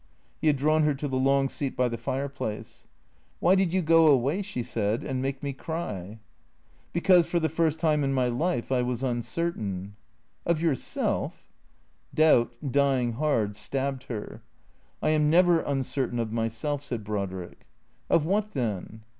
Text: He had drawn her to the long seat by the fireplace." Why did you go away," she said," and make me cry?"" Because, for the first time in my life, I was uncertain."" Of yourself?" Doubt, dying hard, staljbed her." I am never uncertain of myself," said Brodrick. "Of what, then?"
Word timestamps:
He 0.39 0.47
had 0.47 0.55
drawn 0.57 0.81
her 0.81 0.95
to 0.95 1.07
the 1.07 1.15
long 1.19 1.47
seat 1.47 1.77
by 1.77 1.87
the 1.87 1.95
fireplace." 1.95 2.87
Why 3.39 3.53
did 3.53 3.71
you 3.71 3.83
go 3.83 4.07
away," 4.07 4.41
she 4.41 4.63
said," 4.63 5.03
and 5.03 5.21
make 5.21 5.43
me 5.43 5.53
cry?"" 5.53 6.17
Because, 6.91 7.27
for 7.27 7.39
the 7.39 7.47
first 7.49 7.79
time 7.79 8.03
in 8.03 8.11
my 8.11 8.27
life, 8.27 8.71
I 8.71 8.81
was 8.81 9.03
uncertain."" 9.03 9.95
Of 10.47 10.59
yourself?" 10.59 11.51
Doubt, 12.15 12.51
dying 12.71 13.11
hard, 13.13 13.51
staljbed 13.53 14.05
her." 14.05 14.41
I 15.03 15.09
am 15.09 15.29
never 15.29 15.59
uncertain 15.59 16.17
of 16.17 16.33
myself," 16.33 16.83
said 16.83 17.03
Brodrick. 17.03 17.67
"Of 18.09 18.25
what, 18.25 18.53
then?" 18.53 19.03